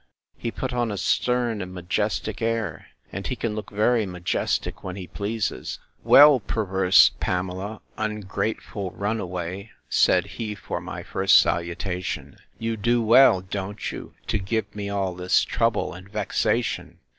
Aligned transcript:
He 0.35 0.49
put 0.49 0.73
on 0.73 0.89
a 0.91 0.97
stern 0.97 1.61
and 1.61 1.75
majestic 1.75 2.41
air; 2.41 2.87
and 3.11 3.27
he 3.27 3.35
can 3.35 3.53
look 3.53 3.69
very 3.69 4.07
majestic 4.07 4.83
when 4.83 4.95
he 4.95 5.05
pleases. 5.05 5.77
Well, 6.03 6.39
perverse 6.39 7.11
Pamela, 7.19 7.81
ungrateful 7.99 8.89
runaway, 8.93 9.69
said 9.91 10.25
he, 10.25 10.55
for 10.55 10.81
my 10.81 11.03
first 11.03 11.37
salutation!—You 11.37 12.77
do 12.77 13.03
well, 13.03 13.41
don't 13.41 13.91
you, 13.91 14.15
to 14.25 14.39
give 14.39 14.73
me 14.75 14.89
all 14.89 15.13
this 15.13 15.43
trouble 15.43 15.93
and 15.93 16.09
vexation! 16.09 16.97